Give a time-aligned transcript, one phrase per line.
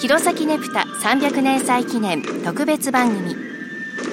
[0.00, 3.36] 弘前ネプタ300年祭記念特別番組。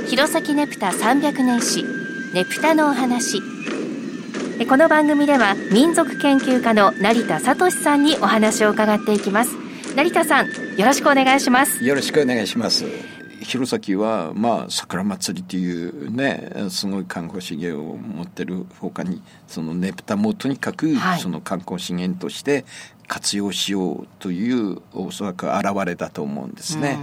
[0.08, 1.86] 弘前ネプタ300年史
[2.34, 3.42] ネプタのお話。
[4.68, 9.52] この番組では民族研究家の成田聡さんにお話を伺っていきます。
[9.96, 11.82] 成田さんよろしくお願いします。
[11.82, 12.84] よろしくお願いします。
[13.48, 22.66] 弘前はまあ桜祭りっていうねすごい観光資源を持ってるほかにそのねぷたもとにかくその観光資源として
[23.08, 27.00] 活用しようというおそらく現れだと思うんですね。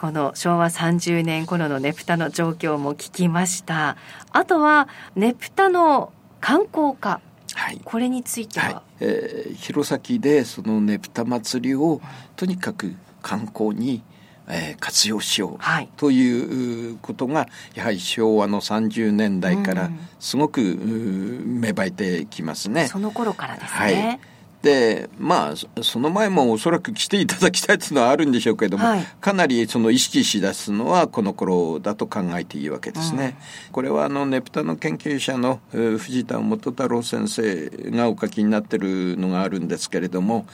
[0.00, 3.96] この昭和30年頃のねぷたの状況も聞きました。
[4.30, 7.20] あとはねぷたの観光化
[7.54, 12.00] はい、これについては、はい、えー、弘前でそのねぷた祭りを
[12.36, 14.02] とにかく観光に
[14.50, 22.88] えー、活用しようということがやはり昭和の30年代からすごく芽生えてきますね。
[22.88, 23.68] その頃からですね。
[23.78, 24.20] はい
[24.62, 33.36] でまあその前もおそらく来ていただきたいというのはあるんでしょうけれども、はい、かなりその意識しだすのはこの頃だと考えていいわけですね。
[33.68, 40.46] うん、これはあのネプタの研究者の藤田元太郎先生がお書きになってるのがあるんですけれども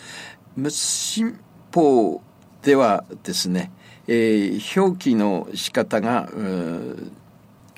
[0.55, 1.39] 無新
[1.73, 2.21] 法
[2.65, 3.71] ではですね、
[4.09, 6.31] えー、表記の仕方が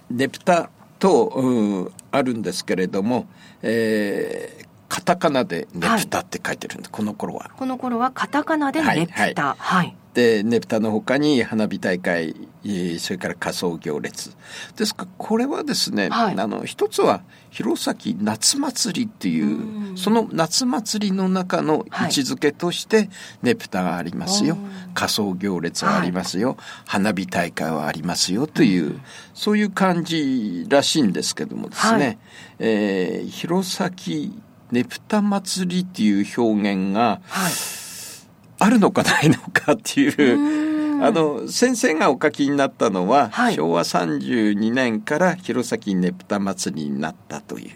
[0.08, 0.70] ネプタ
[1.00, 3.26] とあるんですけれども、
[3.62, 4.65] えー、
[4.96, 7.50] カタカナでネプタって書いてるんで、はい、この頃は。
[7.54, 9.18] この頃はカタカナでネプタ。
[9.18, 9.34] はい。
[9.34, 12.34] はいはい、で、ネプタのほかに花火大会、
[12.98, 14.34] それから仮装行列。
[14.74, 23.10] ですから、これはですね、あの、一つは、弘前夏祭りっていう、うその夏祭りの中の位置づけとして、
[23.42, 24.56] ネプタがありますよ。
[24.94, 26.56] 仮装行列はありますよ。
[26.86, 28.98] 花火大会はありますよという、
[29.34, 32.18] そういう感じらしいんですけどもですね、
[32.58, 33.90] えー、弘前
[34.70, 37.20] ねぷた祭りっていう表現が、
[38.58, 47.70] あるのかないのかっていう、あの、先生がお書きになったのは、はい、昭和32年から弘前ねぷた祭りになったという、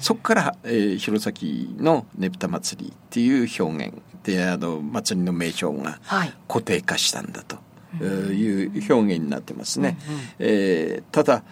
[0.00, 3.94] そこから、えー、弘前のねぷた祭りっていう表現
[4.24, 6.00] で、あの、祭りの名称が
[6.48, 7.56] 固定化したんだと
[8.04, 9.96] いう表現になってますね。
[10.08, 11.44] うんうん、えー、ただ、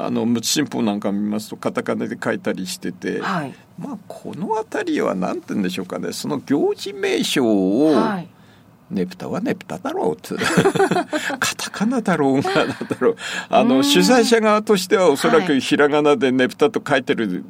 [0.00, 6.12] あの無知新報なんか見ますとカタカナで書いたりしてて、はい、まあこの辺りは何て言うんでしょうかね。
[6.12, 8.28] その行事名称を、はい。
[8.90, 10.34] ねぷたはねぷただろうって。
[11.38, 13.16] カタカナだろうがなんだろう。
[13.50, 17.42] あの、主催者側としてはおそらくひらがなでねぷたと書いてるの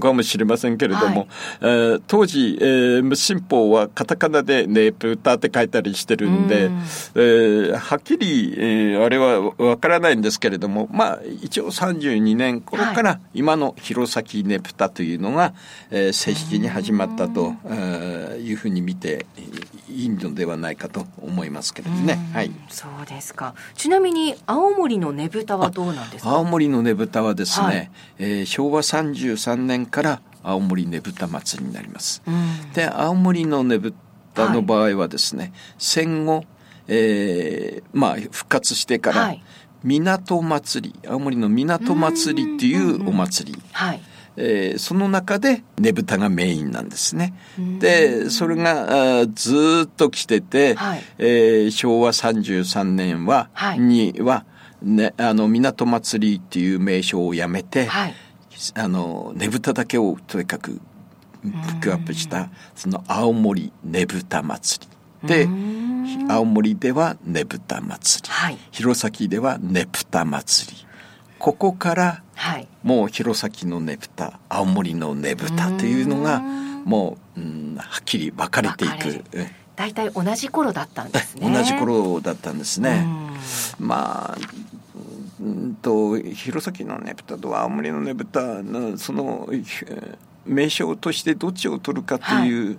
[0.00, 1.28] かもしれませんけれども、はい、
[1.60, 6.82] えー、当時、えー、無新法はカタカナでねぷたって書いたりしてるんで、ん
[7.14, 15.54] えー、はっきり、えー、あれはわからないんですけれども、まあ、一応32年頃から今の弘前ねぷたというのが、
[15.90, 19.26] えー、正式に始まったと、えー、いうふうに見て
[19.88, 22.18] いいのではないかと思いますけどね。
[22.32, 22.50] はい。
[22.68, 23.54] そうですか。
[23.74, 26.30] ちなみに青森のねぶたはどうなんですか。
[26.30, 32.22] 青森のねぶたはですね、はい、えー、昭和33年から青森ねぶた祭りになります。
[32.74, 33.94] で、青森のねぶ
[34.34, 36.44] たの場合はですね、はい、戦後、
[36.86, 39.42] えー、まあ復活してから、はい、
[39.82, 43.62] 港祭り、青森の港祭りっていうお祭り。
[43.72, 44.00] はい。
[44.36, 47.34] えー、その中でねぶたがメインなんですね。
[47.78, 54.44] でそれがあずっと来てて、はい、えー、昭和33年は、はい、には、
[54.82, 58.14] ね、あの港祭りっていう名称をやめて、はい、
[58.74, 60.80] あのねぶただけをとにかく
[61.42, 64.86] ピックアップしたその青森ねぶた祭
[65.22, 65.28] り。
[65.28, 65.48] で
[66.28, 70.86] 青森ではねぶた祭り、はい、弘前ではねぷた祭り。
[71.38, 79.24] ここからはい、もう弘前のねぶた青森のねぶたというのがもう、うん、はっきり分かれていく。
[79.76, 81.52] 大体同じ頃だったんですね。
[81.52, 83.06] 同じ頃だったんですね。
[83.78, 84.38] まあ
[85.44, 89.48] うんと弘前のねぶたと青森のねぶたのその
[90.46, 92.78] 名称としてどっちを取るかという、はい。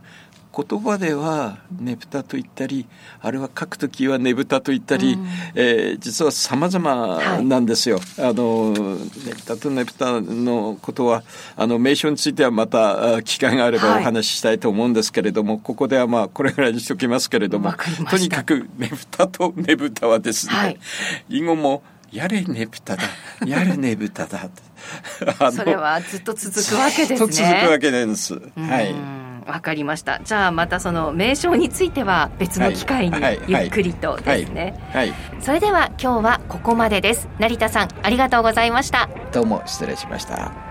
[0.56, 2.88] 言葉ではねぶたと言ったり
[3.20, 7.98] あるいは書く時はねぶたと言ったり、うん、えー、実は様々なんですよ。
[7.98, 11.24] はい、あのねぶたとねぶたのことは
[11.58, 17.74] あの名称についてはまた機会があればお話ししたいと思うんですけれども、はい、ここではまあこれぐらいにしておきますけれども
[18.10, 20.80] とにかくねぶたとねぶたはですね、はい、
[21.28, 23.04] 以後もやれねぶただ。
[23.46, 24.50] やれねぶただ。
[25.52, 27.18] それはずっと続くわけですね。
[27.18, 28.34] ずっと続くわけです。
[28.34, 28.96] はい。
[29.48, 30.20] わかりました。
[30.24, 33.18] じゃあまたその名称については別の機会に
[33.48, 35.14] ゆっくりとですね、はい。
[35.40, 37.28] それでは今日はここまでです。
[37.40, 39.10] 成田さんありがとうございました。
[39.32, 40.65] どうも失礼しました